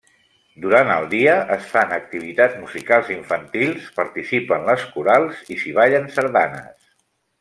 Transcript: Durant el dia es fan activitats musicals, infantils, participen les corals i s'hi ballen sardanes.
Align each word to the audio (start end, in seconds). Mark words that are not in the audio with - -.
Durant 0.61 0.87
el 0.93 1.03
dia 1.09 1.33
es 1.55 1.67
fan 1.73 1.93
activitats 1.97 2.57
musicals, 2.63 3.11
infantils, 3.17 3.91
participen 4.01 4.67
les 4.71 4.87
corals 4.97 5.45
i 5.57 5.59
s'hi 5.63 5.75
ballen 5.83 6.09
sardanes. 6.17 6.95